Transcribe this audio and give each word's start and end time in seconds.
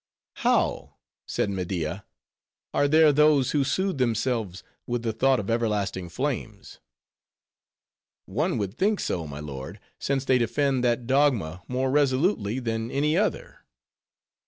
"How?" 0.37 0.95
said 1.27 1.51
Media; 1.51 2.05
"are 2.73 2.87
there 2.87 3.13
those 3.13 3.51
who 3.51 3.63
soothe 3.63 3.99
themselves 3.99 4.63
with 4.87 5.03
the 5.03 5.13
thought 5.13 5.39
of 5.39 5.47
everlasting 5.51 6.09
flames?" 6.09 6.79
"One 8.25 8.57
would 8.57 8.75
think 8.79 8.99
so, 8.99 9.27
my 9.27 9.39
lord, 9.41 9.79
since 9.99 10.25
they 10.25 10.39
defend 10.39 10.83
that 10.83 11.05
dogma 11.05 11.61
more 11.67 11.91
resolutely 11.91 12.57
than 12.57 12.89
any 12.89 13.15
other. 13.15 13.59